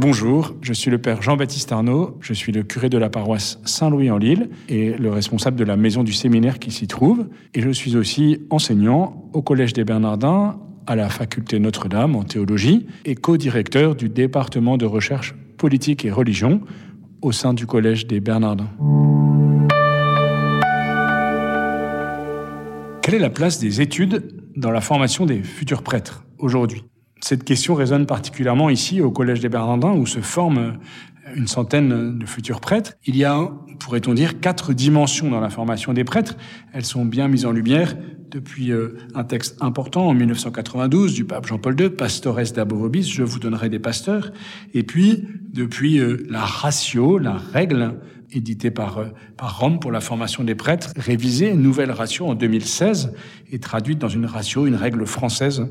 Bonjour, 0.00 0.54
je 0.62 0.72
suis 0.72 0.92
le 0.92 0.98
père 0.98 1.22
Jean-Baptiste 1.22 1.72
Arnaud, 1.72 2.18
je 2.20 2.32
suis 2.32 2.52
le 2.52 2.62
curé 2.62 2.88
de 2.88 2.98
la 2.98 3.10
paroisse 3.10 3.58
Saint-Louis 3.64 4.12
en 4.12 4.16
Lille 4.16 4.48
et 4.68 4.92
le 4.92 5.10
responsable 5.10 5.56
de 5.56 5.64
la 5.64 5.76
maison 5.76 6.04
du 6.04 6.12
séminaire 6.12 6.60
qui 6.60 6.70
s'y 6.70 6.86
trouve. 6.86 7.26
Et 7.52 7.60
je 7.60 7.70
suis 7.70 7.96
aussi 7.96 8.46
enseignant 8.50 9.28
au 9.32 9.42
Collège 9.42 9.72
des 9.72 9.82
Bernardins, 9.82 10.60
à 10.86 10.94
la 10.94 11.08
faculté 11.08 11.58
Notre-Dame 11.58 12.14
en 12.14 12.22
théologie 12.22 12.86
et 13.04 13.16
co-directeur 13.16 13.96
du 13.96 14.08
département 14.08 14.76
de 14.76 14.86
recherche 14.86 15.34
politique 15.56 16.04
et 16.04 16.12
religion 16.12 16.60
au 17.20 17.32
sein 17.32 17.52
du 17.52 17.66
Collège 17.66 18.06
des 18.06 18.20
Bernardins. 18.20 18.70
Quelle 23.02 23.14
est 23.16 23.18
la 23.18 23.30
place 23.30 23.58
des 23.58 23.80
études 23.80 24.32
dans 24.54 24.70
la 24.70 24.80
formation 24.80 25.26
des 25.26 25.42
futurs 25.42 25.82
prêtres 25.82 26.24
aujourd'hui? 26.38 26.84
Cette 27.20 27.44
question 27.44 27.74
résonne 27.74 28.06
particulièrement 28.06 28.70
ici 28.70 29.00
au 29.00 29.10
Collège 29.10 29.40
des 29.40 29.48
Bernardins 29.48 29.92
où 29.92 30.06
se 30.06 30.20
forment 30.20 30.78
une 31.34 31.46
centaine 31.46 32.18
de 32.18 32.26
futurs 32.26 32.60
prêtres. 32.60 32.94
Il 33.04 33.16
y 33.16 33.24
a, 33.24 33.50
pourrait-on 33.80 34.14
dire, 34.14 34.40
quatre 34.40 34.72
dimensions 34.72 35.30
dans 35.30 35.40
la 35.40 35.50
formation 35.50 35.92
des 35.92 36.04
prêtres. 36.04 36.36
Elles 36.72 36.84
sont 36.84 37.04
bien 37.04 37.28
mises 37.28 37.44
en 37.44 37.52
lumière 37.52 37.96
depuis 38.30 38.72
euh, 38.72 38.96
un 39.14 39.24
texte 39.24 39.56
important 39.60 40.08
en 40.08 40.14
1992 40.14 41.14
du 41.14 41.24
pape 41.24 41.46
Jean-Paul 41.46 41.80
II, 41.80 41.90
Pastores 41.90 42.52
d'Abo 42.54 42.76
Vobis, 42.76 43.04
je 43.04 43.22
vous 43.22 43.38
donnerai 43.38 43.68
des 43.68 43.78
pasteurs. 43.78 44.32
Et 44.74 44.82
puis, 44.82 45.24
depuis 45.52 45.98
euh, 45.98 46.26
la 46.28 46.40
ratio, 46.40 47.18
la 47.18 47.34
règle 47.34 47.94
éditée 48.32 48.70
par, 48.70 48.98
euh, 48.98 49.06
par 49.36 49.60
Rome 49.60 49.80
pour 49.80 49.92
la 49.92 50.00
formation 50.00 50.44
des 50.44 50.54
prêtres, 50.54 50.92
révisée, 50.96 51.54
nouvelle 51.54 51.90
ratio 51.90 52.26
en 52.26 52.34
2016 52.34 53.14
et 53.50 53.58
traduite 53.58 53.98
dans 53.98 54.08
une 54.08 54.26
ratio, 54.26 54.66
une 54.66 54.74
règle 54.74 55.06
française, 55.06 55.66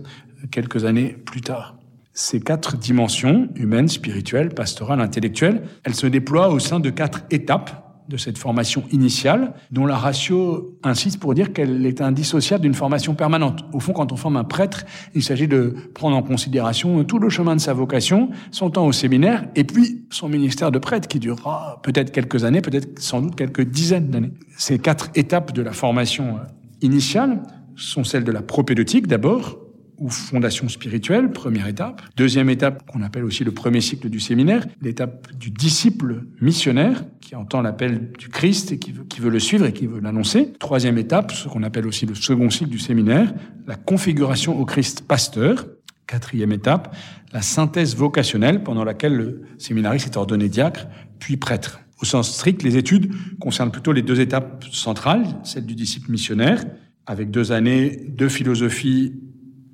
quelques 0.51 0.85
années 0.85 1.09
plus 1.25 1.41
tard. 1.41 1.77
Ces 2.13 2.39
quatre 2.39 2.77
dimensions, 2.77 3.49
humaines, 3.55 3.87
spirituelles, 3.87 4.49
pastorales, 4.49 5.01
intellectuelles, 5.01 5.63
elles 5.83 5.93
se 5.93 6.07
déploient 6.07 6.49
au 6.49 6.59
sein 6.59 6.79
de 6.79 6.89
quatre 6.89 7.21
étapes 7.29 7.86
de 8.09 8.17
cette 8.17 8.37
formation 8.37 8.83
initiale, 8.91 9.53
dont 9.71 9.85
la 9.85 9.97
ratio 9.97 10.77
insiste 10.83 11.19
pour 11.19 11.33
dire 11.33 11.53
qu'elle 11.53 11.85
est 11.85 12.01
indissociable 12.01 12.63
d'une 12.63 12.73
formation 12.73 13.15
permanente. 13.15 13.65
Au 13.73 13.79
fond, 13.79 13.93
quand 13.93 14.11
on 14.11 14.15
forme 14.15 14.37
un 14.37 14.43
prêtre, 14.43 14.85
il 15.13 15.23
s'agit 15.23 15.47
de 15.47 15.75
prendre 15.93 16.15
en 16.15 16.23
considération 16.23 17.03
tout 17.03 17.19
le 17.19 17.29
chemin 17.29 17.55
de 17.55 17.61
sa 17.61 17.73
vocation, 17.73 18.29
son 18.51 18.69
temps 18.69 18.85
au 18.85 18.91
séminaire, 18.91 19.45
et 19.55 19.63
puis 19.63 20.05
son 20.09 20.29
ministère 20.29 20.71
de 20.71 20.79
prêtre 20.79 21.07
qui 21.07 21.19
durera 21.19 21.81
peut-être 21.83 22.11
quelques 22.11 22.43
années, 22.43 22.61
peut-être 22.61 22.99
sans 22.99 23.21
doute 23.21 23.35
quelques 23.35 23.63
dizaines 23.63 24.09
d'années. 24.09 24.31
Ces 24.57 24.79
quatre 24.79 25.09
étapes 25.15 25.53
de 25.53 25.61
la 25.61 25.73
formation 25.73 26.39
initiale 26.81 27.43
sont 27.75 28.03
celles 28.03 28.23
de 28.23 28.31
la 28.31 28.41
propédeutique 28.41 29.07
d'abord, 29.07 29.59
ou 29.97 30.09
fondation 30.09 30.69
spirituelle, 30.69 31.31
première 31.31 31.67
étape. 31.67 32.01
Deuxième 32.15 32.49
étape, 32.49 32.85
qu'on 32.85 33.01
appelle 33.01 33.23
aussi 33.23 33.43
le 33.43 33.51
premier 33.51 33.81
cycle 33.81 34.09
du 34.09 34.19
séminaire, 34.19 34.65
l'étape 34.81 35.33
du 35.35 35.49
disciple 35.49 36.25
missionnaire, 36.41 37.03
qui 37.21 37.35
entend 37.35 37.61
l'appel 37.61 38.11
du 38.17 38.29
Christ 38.29 38.71
et 38.71 38.79
qui 38.79 38.91
veut, 38.91 39.29
le 39.29 39.39
suivre 39.39 39.65
et 39.65 39.73
qui 39.73 39.87
veut 39.87 39.99
l'annoncer. 39.99 40.53
Troisième 40.59 40.97
étape, 40.97 41.31
ce 41.31 41.47
qu'on 41.47 41.63
appelle 41.63 41.87
aussi 41.87 42.05
le 42.05 42.15
second 42.15 42.49
cycle 42.49 42.69
du 42.69 42.79
séminaire, 42.79 43.33
la 43.65 43.75
configuration 43.75 44.59
au 44.59 44.65
Christ 44.65 45.07
pasteur. 45.07 45.65
Quatrième 46.05 46.53
étape, 46.53 46.95
la 47.33 47.41
synthèse 47.41 47.95
vocationnelle, 47.97 48.63
pendant 48.63 48.85
laquelle 48.85 49.13
le 49.13 49.41
séminariste 49.57 50.05
est 50.07 50.17
ordonné 50.17 50.47
diacre, 50.47 50.87
puis 51.19 51.35
prêtre. 51.35 51.81
Au 52.01 52.05
sens 52.05 52.31
strict, 52.31 52.63
les 52.63 52.77
études 52.77 53.11
concernent 53.41 53.71
plutôt 53.71 53.91
les 53.91 54.03
deux 54.03 54.21
étapes 54.21 54.63
centrales, 54.71 55.25
celle 55.43 55.65
du 55.65 55.75
disciple 55.75 56.11
missionnaire, 56.11 56.63
avec 57.07 57.29
deux 57.29 57.51
années 57.51 58.05
de 58.07 58.27
philosophie 58.29 59.15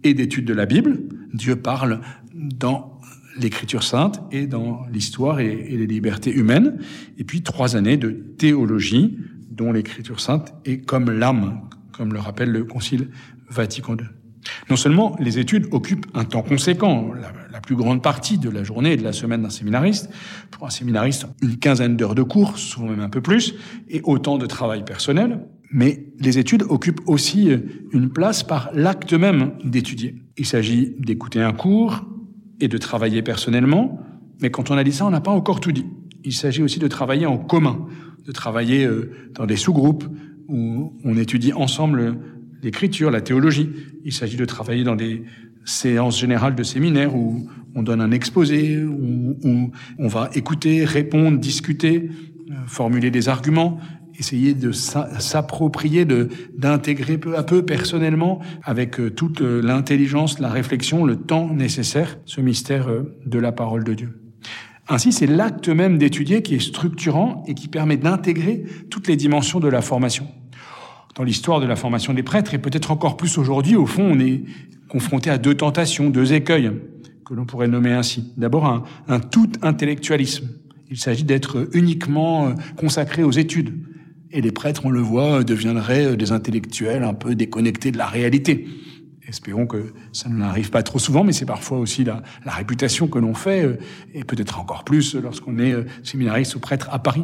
et 0.03 0.13
d'études 0.13 0.45
de 0.45 0.53
la 0.53 0.65
Bible. 0.65 0.99
Dieu 1.33 1.55
parle 1.55 2.01
dans 2.33 2.99
l'écriture 3.37 3.83
sainte 3.83 4.21
et 4.31 4.47
dans 4.47 4.85
l'histoire 4.91 5.39
et, 5.39 5.55
les 5.55 5.87
libertés 5.87 6.31
humaines. 6.31 6.79
Et 7.17 7.23
puis 7.23 7.41
trois 7.41 7.75
années 7.75 7.97
de 7.97 8.11
théologie 8.11 9.17
dont 9.49 9.71
l'écriture 9.71 10.19
sainte 10.19 10.53
est 10.65 10.79
comme 10.79 11.11
l'âme, 11.11 11.61
comme 11.91 12.13
le 12.13 12.19
rappelle 12.19 12.51
le 12.51 12.63
Concile 12.63 13.09
Vatican 13.49 13.95
II. 13.95 14.05
Non 14.69 14.75
seulement 14.75 15.15
les 15.19 15.39
études 15.39 15.67
occupent 15.71 16.05
un 16.13 16.25
temps 16.25 16.41
conséquent, 16.41 17.13
la, 17.13 17.31
la 17.51 17.61
plus 17.61 17.75
grande 17.75 18.01
partie 18.01 18.37
de 18.37 18.49
la 18.49 18.63
journée 18.63 18.93
et 18.93 18.97
de 18.97 19.03
la 19.03 19.13
semaine 19.13 19.43
d'un 19.43 19.49
séminariste, 19.49 20.09
pour 20.51 20.67
un 20.67 20.69
séminariste 20.69 21.27
une 21.41 21.57
quinzaine 21.57 21.95
d'heures 21.95 22.15
de 22.15 22.23
cours, 22.23 22.57
souvent 22.57 22.87
même 22.87 22.99
un 22.99 23.09
peu 23.09 23.21
plus, 23.21 23.55
et 23.89 24.01
autant 24.03 24.37
de 24.37 24.45
travail 24.45 24.83
personnel, 24.83 25.39
mais 25.73 26.05
les 26.19 26.37
études 26.37 26.63
occupent 26.69 27.01
aussi 27.07 27.49
une 27.91 28.09
place 28.09 28.43
par 28.43 28.69
l'acte 28.73 29.13
même 29.13 29.53
d'étudier. 29.65 30.15
Il 30.37 30.45
s'agit 30.45 30.95
d'écouter 30.99 31.41
un 31.41 31.51
cours 31.51 32.05
et 32.61 32.67
de 32.67 32.77
travailler 32.77 33.23
personnellement, 33.23 33.99
mais 34.41 34.51
quand 34.51 34.71
on 34.71 34.77
a 34.77 34.83
dit 34.83 34.93
ça, 34.93 35.05
on 35.05 35.09
n'a 35.09 35.19
pas 35.19 35.31
encore 35.31 35.59
tout 35.59 35.71
dit. 35.71 35.85
Il 36.23 36.33
s'agit 36.33 36.61
aussi 36.61 36.79
de 36.79 36.87
travailler 36.87 37.25
en 37.25 37.37
commun, 37.37 37.87
de 38.25 38.31
travailler 38.31 38.85
euh, 38.85 39.11
dans 39.33 39.45
des 39.45 39.57
sous-groupes 39.57 40.05
où 40.47 40.93
on 41.03 41.17
étudie 41.17 41.53
ensemble 41.53 42.17
l'écriture, 42.61 43.11
la 43.11 43.21
théologie. 43.21 43.69
Il 44.05 44.13
s'agit 44.13 44.37
de 44.37 44.45
travailler 44.45 44.83
dans 44.83 44.95
des 44.95 45.23
séances 45.65 46.19
générales 46.19 46.55
de 46.55 46.63
séminaires 46.63 47.15
où 47.15 47.49
on 47.75 47.83
donne 47.83 48.01
un 48.01 48.11
exposé, 48.11 48.83
où, 48.85 49.71
on 49.97 50.07
va 50.07 50.29
écouter, 50.35 50.85
répondre, 50.85 51.39
discuter, 51.39 52.09
euh, 52.49 52.53
formuler 52.67 53.09
des 53.09 53.27
arguments 53.27 53.79
essayer 54.17 54.53
de 54.53 54.71
s'approprier, 54.71 56.05
de 56.05 56.29
d'intégrer 56.57 57.17
peu 57.17 57.37
à 57.37 57.43
peu 57.43 57.65
personnellement, 57.65 58.39
avec 58.63 58.99
euh, 58.99 59.09
toute 59.09 59.41
euh, 59.41 59.61
l'intelligence, 59.61 60.39
la 60.39 60.49
réflexion, 60.49 61.05
le 61.05 61.17
temps 61.17 61.53
nécessaire, 61.53 62.19
ce 62.25 62.41
mystère 62.41 62.89
euh, 62.89 63.17
de 63.25 63.39
la 63.39 63.51
parole 63.51 63.83
de 63.83 63.93
Dieu. 63.93 64.19
Ainsi, 64.89 65.11
c'est 65.11 65.27
l'acte 65.27 65.69
même 65.69 65.97
d'étudier 65.97 66.41
qui 66.41 66.55
est 66.55 66.59
structurant 66.59 67.43
et 67.47 67.53
qui 67.53 67.67
permet 67.67 67.97
d'intégrer 67.97 68.65
toutes 68.89 69.07
les 69.07 69.15
dimensions 69.15 69.59
de 69.59 69.69
la 69.69 69.81
formation. 69.81 70.27
Dans 71.15 71.23
l'histoire 71.23 71.61
de 71.61 71.65
la 71.65 71.75
formation 71.75 72.13
des 72.13 72.23
prêtres, 72.23 72.53
et 72.53 72.57
peut-être 72.57 72.91
encore 72.91 73.17
plus 73.17 73.37
aujourd'hui, 73.37 73.75
au 73.75 73.85
fond, 73.85 74.03
on 74.03 74.19
est 74.19 74.43
confronté 74.89 75.29
à 75.29 75.37
deux 75.37 75.55
tentations, 75.55 76.09
deux 76.09 76.33
écueils, 76.33 76.71
que 77.25 77.33
l'on 77.33 77.45
pourrait 77.45 77.67
nommer 77.69 77.93
ainsi. 77.93 78.33
D'abord, 78.35 78.65
un, 78.65 78.83
un 79.07 79.19
tout 79.19 79.49
intellectualisme. 79.61 80.49
Il 80.89 80.97
s'agit 80.97 81.23
d'être 81.23 81.69
uniquement 81.73 82.53
consacré 82.75 83.23
aux 83.23 83.31
études, 83.31 83.73
et 84.33 84.41
les 84.41 84.51
prêtres, 84.51 84.81
on 84.85 84.89
le 84.89 84.99
voit, 84.99 85.43
deviendraient 85.43 86.07
euh, 86.07 86.15
des 86.17 86.31
intellectuels 86.31 87.03
un 87.03 87.13
peu 87.13 87.35
déconnectés 87.35 87.91
de 87.91 87.97
la 87.97 88.07
réalité. 88.07 88.67
Espérons 89.25 89.67
que 89.67 89.93
ça 90.11 90.27
ne 90.27 90.35
n'arrive 90.35 90.69
pas 90.69 90.83
trop 90.83 90.99
souvent, 90.99 91.23
mais 91.23 91.31
c'est 91.31 91.45
parfois 91.45 91.77
aussi 91.77 92.03
la, 92.03 92.21
la, 92.43 92.51
réputation 92.51 93.07
que 93.07 93.19
l'on 93.19 93.35
fait, 93.35 93.63
euh, 93.63 93.77
et 94.13 94.23
peut-être 94.23 94.59
encore 94.59 94.83
plus 94.83 95.15
lorsqu'on 95.15 95.59
est 95.59 95.71
euh, 95.71 95.85
séminariste 96.03 96.55
ou 96.55 96.59
prêtre 96.59 96.89
à 96.91 96.99
Paris. 96.99 97.23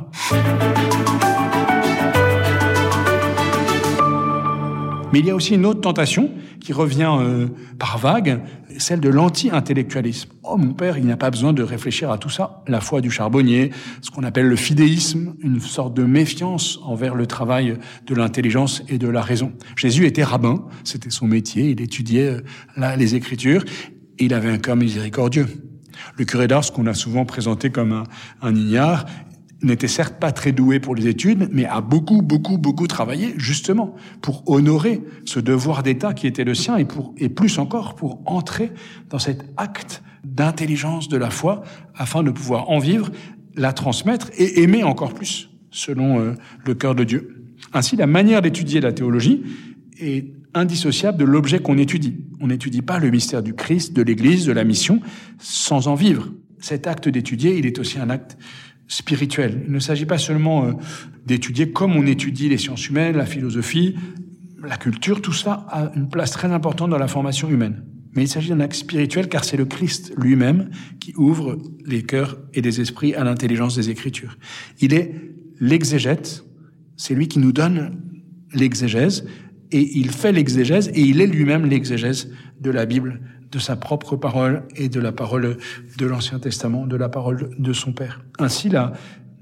Mais 5.11 5.19
il 5.19 5.25
y 5.25 5.31
a 5.31 5.35
aussi 5.35 5.55
une 5.55 5.65
autre 5.65 5.81
tentation 5.81 6.29
qui 6.59 6.71
revient 6.71 7.11
euh, 7.19 7.47
par 7.79 7.97
vague, 7.97 8.41
celle 8.77 8.99
de 8.99 9.09
l'anti-intellectualisme. 9.09 10.29
Oh 10.43 10.55
mon 10.55 10.73
père, 10.73 10.99
il 10.99 11.05
n'a 11.07 11.17
pas 11.17 11.31
besoin 11.31 11.51
de 11.51 11.63
réfléchir 11.63 12.11
à 12.11 12.19
tout 12.19 12.29
ça. 12.29 12.63
La 12.67 12.79
foi 12.79 13.01
du 13.01 13.09
charbonnier, 13.09 13.71
ce 14.01 14.11
qu'on 14.11 14.21
appelle 14.21 14.45
le 14.45 14.55
fidéisme, 14.55 15.33
une 15.39 15.59
sorte 15.61 15.95
de 15.95 16.03
méfiance 16.03 16.79
envers 16.83 17.15
le 17.15 17.25
travail 17.25 17.77
de 18.05 18.13
l'intelligence 18.13 18.83
et 18.87 18.99
de 18.99 19.07
la 19.07 19.23
raison. 19.23 19.51
Jésus 19.75 20.05
était 20.05 20.23
rabbin, 20.23 20.63
c'était 20.83 21.09
son 21.09 21.25
métier, 21.25 21.71
il 21.71 21.81
étudiait 21.81 22.41
euh, 22.77 22.95
les 22.95 23.15
Écritures, 23.15 23.65
et 24.19 24.25
il 24.25 24.33
avait 24.35 24.51
un 24.51 24.59
cœur 24.59 24.75
miséricordieux. 24.75 25.47
Le 26.17 26.25
curé 26.25 26.47
d'Ars, 26.47 26.71
qu'on 26.71 26.85
a 26.85 26.93
souvent 26.93 27.25
présenté 27.25 27.71
comme 27.71 27.93
un, 27.93 28.03
un 28.41 28.55
ignare, 28.55 29.05
n'était 29.61 29.87
certes 29.87 30.19
pas 30.19 30.31
très 30.31 30.51
doué 30.51 30.79
pour 30.79 30.95
les 30.95 31.07
études, 31.07 31.49
mais 31.51 31.65
a 31.65 31.81
beaucoup, 31.81 32.21
beaucoup, 32.21 32.57
beaucoup 32.57 32.87
travaillé 32.87 33.33
justement 33.37 33.95
pour 34.21 34.49
honorer 34.49 35.01
ce 35.25 35.39
devoir 35.39 35.83
d'État 35.83 36.13
qui 36.13 36.27
était 36.27 36.43
le 36.43 36.53
sien 36.53 36.77
et 36.77 36.85
pour, 36.85 37.13
et 37.17 37.29
plus 37.29 37.59
encore 37.59 37.95
pour 37.95 38.21
entrer 38.25 38.71
dans 39.09 39.19
cet 39.19 39.43
acte 39.57 40.01
d'intelligence 40.23 41.09
de 41.09 41.17
la 41.17 41.29
foi 41.29 41.63
afin 41.95 42.23
de 42.23 42.31
pouvoir 42.31 42.69
en 42.69 42.79
vivre, 42.79 43.09
la 43.55 43.73
transmettre 43.73 44.29
et 44.37 44.61
aimer 44.61 44.83
encore 44.83 45.13
plus 45.13 45.49
selon 45.71 46.19
euh, 46.19 46.33
le 46.65 46.73
cœur 46.73 46.95
de 46.95 47.03
Dieu. 47.03 47.45
Ainsi, 47.73 47.95
la 47.95 48.07
manière 48.07 48.41
d'étudier 48.41 48.79
la 48.79 48.93
théologie 48.93 49.43
est 49.99 50.33
indissociable 50.53 51.17
de 51.17 51.25
l'objet 51.25 51.59
qu'on 51.59 51.77
étudie. 51.77 52.17
On 52.39 52.47
n'étudie 52.47 52.81
pas 52.81 52.99
le 52.99 53.09
mystère 53.11 53.43
du 53.43 53.53
Christ, 53.53 53.93
de 53.93 54.01
l'Église, 54.01 54.45
de 54.45 54.51
la 54.51 54.63
mission, 54.63 55.01
sans 55.37 55.87
en 55.87 55.95
vivre. 55.95 56.31
Cet 56.59 56.87
acte 56.87 57.07
d'étudier, 57.07 57.57
il 57.57 57.65
est 57.65 57.79
aussi 57.79 57.99
un 57.99 58.09
acte 58.09 58.37
spirituel. 58.89 59.63
Il 59.67 59.71
ne 59.71 59.79
s'agit 59.79 60.05
pas 60.05 60.17
seulement 60.17 60.65
euh, 60.65 60.73
d'étudier 61.25 61.71
comme 61.71 61.95
on 61.95 62.05
étudie 62.05 62.49
les 62.49 62.57
sciences 62.57 62.89
humaines, 62.89 63.15
la 63.15 63.25
philosophie, 63.25 63.95
la 64.61 64.75
culture, 64.75 65.21
tout 65.21 65.31
ça 65.31 65.65
a 65.69 65.91
une 65.95 66.09
place 66.09 66.31
très 66.31 66.51
importante 66.51 66.89
dans 66.89 66.97
la 66.97 67.07
formation 67.07 67.49
humaine. 67.49 67.85
Mais 68.13 68.23
il 68.23 68.27
s'agit 68.27 68.49
d'un 68.49 68.59
acte 68.59 68.75
spirituel 68.75 69.29
car 69.29 69.45
c'est 69.45 69.55
le 69.55 69.65
Christ 69.65 70.11
lui-même 70.17 70.71
qui 70.99 71.13
ouvre 71.15 71.57
les 71.85 72.03
cœurs 72.03 72.37
et 72.53 72.61
les 72.61 72.81
esprits 72.81 73.13
à 73.13 73.23
l'intelligence 73.23 73.75
des 73.75 73.89
Écritures. 73.89 74.37
Il 74.81 74.93
est 74.93 75.13
l'exégète, 75.59 76.43
c'est 76.97 77.13
lui 77.13 77.27
qui 77.27 77.39
nous 77.39 77.51
donne 77.51 78.01
l'exégèse, 78.53 79.25
et 79.71 79.99
il 79.99 80.09
fait 80.09 80.31
l'exégèse, 80.31 80.89
et 80.95 81.01
il 81.01 81.21
est 81.21 81.27
lui-même 81.27 81.65
l'exégèse 81.65 82.31
de 82.59 82.71
la 82.71 82.87
Bible 82.87 83.21
de 83.51 83.59
sa 83.59 83.75
propre 83.75 84.15
parole 84.15 84.63
et 84.75 84.89
de 84.89 84.99
la 84.99 85.11
parole 85.11 85.57
de 85.97 86.05
l'Ancien 86.05 86.39
Testament, 86.39 86.85
de 86.85 86.95
la 86.95 87.09
parole 87.09 87.49
de 87.57 87.73
son 87.73 87.93
Père. 87.93 88.21
Ainsi, 88.37 88.69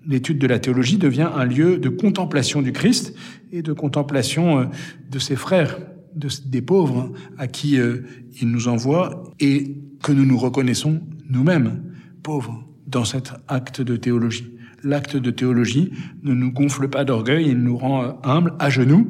l'étude 0.05 0.39
de 0.39 0.47
la 0.47 0.59
théologie 0.59 0.97
devient 0.97 1.29
un 1.35 1.45
lieu 1.45 1.77
de 1.77 1.89
contemplation 1.89 2.61
du 2.61 2.71
Christ 2.71 3.13
et 3.51 3.61
de 3.61 3.73
contemplation 3.73 4.59
euh, 4.59 4.65
de 5.11 5.19
ses 5.19 5.35
frères, 5.35 5.77
de, 6.15 6.29
des 6.45 6.61
pauvres 6.61 7.11
à 7.37 7.47
qui 7.47 7.79
euh, 7.79 7.99
il 8.41 8.49
nous 8.49 8.67
envoie 8.67 9.23
et 9.39 9.75
que 10.01 10.11
nous 10.11 10.25
nous 10.25 10.37
reconnaissons 10.37 11.01
nous-mêmes 11.29 11.83
pauvres 12.23 12.63
dans 12.87 13.05
cet 13.05 13.33
acte 13.47 13.81
de 13.81 13.95
théologie. 13.97 14.53
L'acte 14.83 15.17
de 15.17 15.31
théologie 15.31 15.91
ne 16.23 16.33
nous 16.33 16.51
gonfle 16.51 16.87
pas 16.87 17.03
d'orgueil, 17.03 17.47
il 17.49 17.59
nous 17.59 17.77
rend 17.77 18.03
euh, 18.03 18.11
humbles, 18.23 18.53
à 18.59 18.69
genoux, 18.69 19.09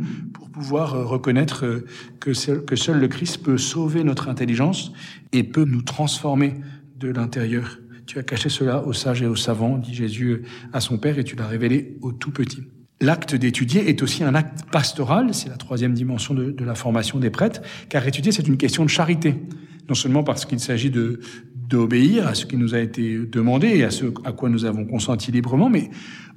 pouvoir 0.57 1.07
reconnaître 1.07 1.83
que 2.19 2.33
seul, 2.33 2.65
que 2.65 2.75
seul 2.75 2.99
le 2.99 3.07
Christ 3.07 3.43
peut 3.43 3.59
sauver 3.59 4.03
notre 4.03 4.27
intelligence 4.27 4.91
et 5.31 5.43
peut 5.43 5.65
nous 5.65 5.83
transformer 5.83 6.55
de 6.97 7.09
l'intérieur. 7.09 7.77
Tu 8.07 8.17
as 8.17 8.23
caché 8.23 8.49
cela 8.49 8.83
aux 8.83 8.93
sages 8.93 9.21
et 9.21 9.27
aux 9.27 9.35
savants, 9.35 9.77
dit 9.77 9.93
Jésus 9.93 10.41
à 10.73 10.81
son 10.81 10.97
Père, 10.97 11.19
et 11.19 11.23
tu 11.23 11.35
l'as 11.35 11.45
révélé 11.45 11.97
aux 12.01 12.11
tout 12.11 12.31
petits. 12.31 12.63
L'acte 13.01 13.35
d'étudier 13.35 13.87
est 13.87 14.01
aussi 14.01 14.23
un 14.23 14.33
acte 14.33 14.65
pastoral, 14.71 15.35
c'est 15.35 15.49
la 15.49 15.57
troisième 15.57 15.93
dimension 15.93 16.33
de, 16.33 16.49
de, 16.49 16.65
la 16.65 16.73
formation 16.73 17.19
des 17.19 17.29
prêtres, 17.29 17.61
car 17.89 18.07
étudier, 18.07 18.31
c'est 18.31 18.47
une 18.47 18.57
question 18.57 18.83
de 18.83 18.89
charité. 18.89 19.35
Non 19.87 19.93
seulement 19.93 20.23
parce 20.23 20.45
qu'il 20.45 20.59
s'agit 20.59 20.89
de, 20.89 21.19
d'obéir 21.67 22.27
à 22.27 22.33
ce 22.33 22.45
qui 22.45 22.57
nous 22.57 22.75
a 22.75 22.79
été 22.79 23.17
demandé 23.17 23.67
et 23.67 23.83
à 23.83 23.91
ce 23.91 24.05
à 24.23 24.31
quoi 24.31 24.49
nous 24.49 24.65
avons 24.65 24.85
consenti 24.85 25.31
librement, 25.31 25.69
mais 25.69 25.89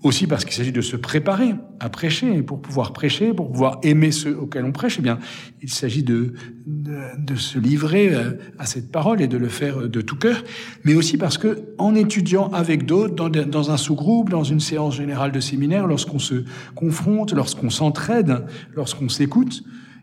aussi 0.03 0.27
parce 0.27 0.45
qu'il 0.45 0.55
s'agit 0.55 0.73
de 0.73 0.81
se 0.81 0.97
préparer 0.97 1.55
à 1.79 1.89
prêcher. 1.89 2.35
Et 2.35 2.43
pour 2.43 2.61
pouvoir 2.61 2.93
prêcher, 2.93 3.33
pour 3.33 3.51
pouvoir 3.51 3.79
aimer 3.83 4.11
ceux 4.13 4.37
auxquels 4.37 4.65
on 4.65 4.73
prêche, 4.73 4.97
eh 4.99 5.03
bien, 5.03 5.19
il 5.63 5.71
s'agit 5.71 6.03
de, 6.03 6.33
de, 6.67 6.99
de, 7.19 7.37
se 7.37 7.59
livrer 7.59 8.13
euh, 8.13 8.33
à 8.59 8.67
cette 8.67 8.91
parole 8.91 9.21
et 9.21 9.29
de 9.29 9.37
le 9.37 9.49
faire 9.49 9.89
de 9.89 10.01
tout 10.01 10.17
cœur, 10.17 10.43
mais 10.85 10.95
aussi 10.95 11.17
parce 11.17 11.39
que 11.39 11.63
en 11.79 11.95
étudiant 11.95 12.49
avec 12.51 12.87
d'autres, 12.87 13.15
dans, 13.15 13.29
dans 13.29 13.71
un 13.71 13.77
sous-groupe, 13.77 14.31
dans 14.31 14.45
une 14.45 14.61
séance 14.61 14.97
générale 14.97 15.33
de 15.33 15.41
séminaire, 15.41 15.87
lorsqu'on 15.87 16.19
se 16.19 16.45
confronte, 16.75 17.33
lorsqu'on 17.35 17.71
s'entraide, 17.71 18.47
lorsqu'on 18.75 19.09
s'écoute, 19.09 19.63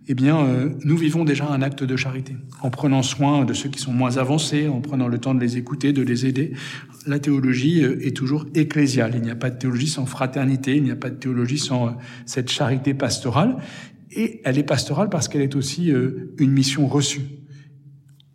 eh 0.09 0.13
bien, 0.13 0.39
euh, 0.39 0.69
nous 0.85 0.95
vivons 0.95 1.25
déjà 1.25 1.49
un 1.49 1.61
acte 1.61 1.83
de 1.83 1.95
charité. 1.95 2.35
En 2.61 2.69
prenant 2.69 3.03
soin 3.03 3.43
de 3.43 3.53
ceux 3.53 3.69
qui 3.69 3.79
sont 3.79 3.91
moins 3.91 4.17
avancés, 4.17 4.67
en 4.67 4.79
prenant 4.79 5.07
le 5.07 5.17
temps 5.17 5.35
de 5.35 5.39
les 5.39 5.57
écouter, 5.57 5.91
de 5.91 6.01
les 6.01 6.25
aider. 6.25 6.53
La 7.05 7.19
théologie 7.19 7.83
euh, 7.83 8.05
est 8.05 8.15
toujours 8.15 8.45
ecclésiale. 8.55 9.13
Il 9.15 9.21
n'y 9.21 9.31
a 9.31 9.35
pas 9.35 9.49
de 9.49 9.57
théologie 9.57 9.87
sans 9.87 10.05
fraternité, 10.05 10.77
il 10.77 10.83
n'y 10.83 10.91
a 10.91 10.95
pas 10.95 11.09
de 11.09 11.15
théologie 11.15 11.59
sans 11.59 11.87
euh, 11.87 11.91
cette 12.25 12.49
charité 12.49 12.93
pastorale. 12.93 13.57
Et 14.11 14.41
elle 14.45 14.57
est 14.57 14.63
pastorale 14.63 15.09
parce 15.09 15.27
qu'elle 15.27 15.41
est 15.41 15.55
aussi 15.55 15.91
euh, 15.91 16.33
une 16.37 16.51
mission 16.51 16.87
reçue. 16.87 17.21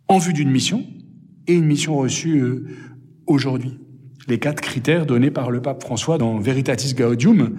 En 0.07 0.17
vue 0.17 0.33
d'une 0.33 0.51
mission 0.51 0.85
et 1.47 1.53
une 1.53 1.65
mission 1.65 1.97
reçue 1.97 2.39
euh, 2.39 2.65
aujourd'hui. 3.25 3.79
Les 4.27 4.39
quatre 4.39 4.61
critères 4.61 5.05
donnés 5.05 5.31
par 5.31 5.51
le 5.51 5.61
pape 5.61 5.81
François 5.81 6.17
dans 6.17 6.37
Veritatis 6.37 6.93
Gaudium, 6.93 7.57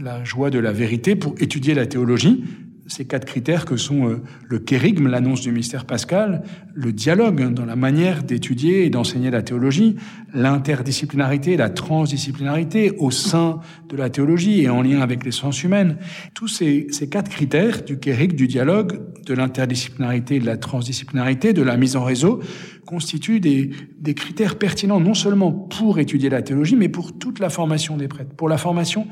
la 0.00 0.24
joie 0.24 0.50
de 0.50 0.58
la 0.58 0.72
vérité 0.72 1.14
pour 1.14 1.34
étudier 1.38 1.74
la 1.74 1.86
théologie, 1.86 2.42
ces 2.86 3.06
quatre 3.06 3.24
critères 3.24 3.64
que 3.64 3.76
sont 3.76 4.08
euh, 4.08 4.22
le 4.46 4.58
kérigme, 4.58 5.08
l'annonce 5.08 5.40
du 5.40 5.52
mystère 5.52 5.86
pascal, 5.86 6.42
le 6.74 6.92
dialogue 6.92 7.52
dans 7.54 7.64
la 7.64 7.76
manière 7.76 8.22
d'étudier 8.22 8.84
et 8.84 8.90
d'enseigner 8.90 9.30
la 9.30 9.42
théologie, 9.42 9.96
l'interdisciplinarité, 10.34 11.56
la 11.56 11.70
transdisciplinarité 11.70 12.92
au 12.98 13.10
sein 13.10 13.60
de 13.88 13.96
la 13.96 14.10
théologie 14.10 14.60
et 14.60 14.68
en 14.68 14.82
lien 14.82 15.00
avec 15.00 15.24
les 15.24 15.30
sciences 15.30 15.62
humaines. 15.62 15.96
Tous 16.34 16.48
ces, 16.48 16.88
ces 16.90 17.08
quatre 17.08 17.30
critères 17.30 17.82
du 17.82 17.98
kérigme, 17.98 18.36
du 18.36 18.48
dialogue, 18.48 19.00
de 19.24 19.34
l'interdisciplinarité, 19.34 20.38
de 20.38 20.46
la 20.46 20.58
transdisciplinarité, 20.58 21.52
de 21.54 21.62
la 21.62 21.76
mise 21.76 21.96
en 21.96 22.04
réseau, 22.04 22.40
constituent 22.84 23.40
des, 23.40 23.70
des 23.98 24.14
critères 24.14 24.58
pertinents 24.58 25.00
non 25.00 25.14
seulement 25.14 25.52
pour 25.52 25.98
étudier 25.98 26.28
la 26.28 26.42
théologie, 26.42 26.76
mais 26.76 26.90
pour 26.90 27.18
toute 27.18 27.38
la 27.38 27.48
formation 27.48 27.96
des 27.96 28.08
prêtres, 28.08 28.34
pour 28.36 28.50
la 28.50 28.58
formation 28.58 29.06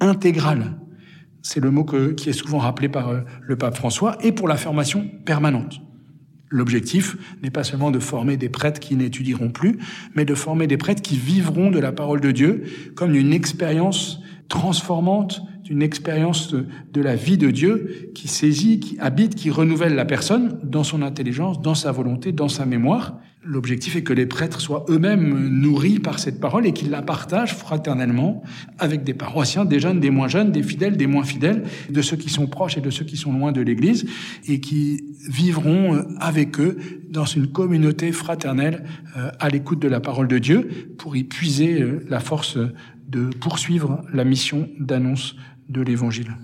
intégrale 0.00 0.76
c'est 1.42 1.60
le 1.60 1.70
mot 1.70 1.84
que, 1.84 2.12
qui 2.12 2.30
est 2.30 2.32
souvent 2.32 2.58
rappelé 2.58 2.88
par 2.88 3.08
euh, 3.08 3.20
le 3.42 3.56
pape 3.56 3.76
François, 3.76 4.16
et 4.22 4.32
pour 4.32 4.48
la 4.48 4.56
formation 4.56 5.08
permanente. 5.24 5.80
L'objectif 6.50 7.16
n'est 7.42 7.50
pas 7.50 7.64
seulement 7.64 7.90
de 7.90 7.98
former 7.98 8.36
des 8.36 8.48
prêtres 8.48 8.80
qui 8.80 8.96
n'étudieront 8.96 9.50
plus, 9.50 9.78
mais 10.14 10.24
de 10.24 10.34
former 10.34 10.66
des 10.66 10.78
prêtres 10.78 11.02
qui 11.02 11.16
vivront 11.16 11.70
de 11.70 11.78
la 11.78 11.92
parole 11.92 12.20
de 12.20 12.30
Dieu 12.30 12.64
comme 12.94 13.14
une 13.14 13.32
expérience 13.32 14.20
transformante, 14.48 15.42
d'une 15.62 15.82
expérience 15.82 16.50
de, 16.50 16.66
de, 16.92 17.00
la 17.02 17.14
vie 17.14 17.36
de 17.36 17.50
Dieu 17.50 18.10
qui 18.14 18.28
saisit, 18.28 18.80
qui 18.80 18.98
habite, 18.98 19.34
qui 19.34 19.50
renouvelle 19.50 19.94
la 19.94 20.06
personne 20.06 20.58
dans 20.62 20.84
son 20.84 21.02
intelligence, 21.02 21.60
dans 21.60 21.74
sa 21.74 21.92
volonté, 21.92 22.32
dans 22.32 22.48
sa 22.48 22.64
mémoire. 22.64 23.20
L'objectif 23.44 23.94
est 23.94 24.02
que 24.02 24.12
les 24.12 24.26
prêtres 24.26 24.60
soient 24.60 24.84
eux-mêmes 24.88 25.48
nourris 25.48 26.00
par 26.00 26.18
cette 26.18 26.40
parole 26.40 26.66
et 26.66 26.72
qu'ils 26.72 26.90
la 26.90 27.02
partagent 27.02 27.54
fraternellement 27.54 28.42
avec 28.78 29.04
des 29.04 29.14
paroissiens, 29.14 29.64
des 29.64 29.78
jeunes, 29.78 30.00
des 30.00 30.10
moins 30.10 30.26
jeunes, 30.26 30.50
des 30.50 30.62
fidèles, 30.62 30.96
des 30.96 31.06
moins 31.06 31.22
fidèles, 31.22 31.62
de 31.88 32.02
ceux 32.02 32.16
qui 32.16 32.30
sont 32.30 32.48
proches 32.48 32.76
et 32.76 32.80
de 32.80 32.90
ceux 32.90 33.04
qui 33.04 33.16
sont 33.16 33.32
loin 33.32 33.52
de 33.52 33.60
l'Église, 33.60 34.06
et 34.48 34.60
qui 34.60 35.04
vivront 35.28 36.04
avec 36.18 36.58
eux 36.58 36.78
dans 37.10 37.26
une 37.26 37.46
communauté 37.46 38.10
fraternelle 38.10 38.84
euh, 39.16 39.30
à 39.38 39.48
l'écoute 39.48 39.80
de 39.80 39.88
la 39.88 40.00
parole 40.00 40.28
de 40.28 40.38
Dieu 40.38 40.68
pour 40.98 41.16
y 41.16 41.24
puiser 41.24 41.80
euh, 41.80 42.04
la 42.08 42.20
force 42.20 42.58
de 43.08 43.26
poursuivre 43.26 44.02
la 44.12 44.24
mission 44.24 44.68
d'annonce 44.78 45.36
de 45.68 45.80
l'Évangile. 45.80 46.36